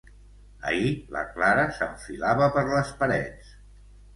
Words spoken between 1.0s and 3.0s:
la Clara s'enfilava per les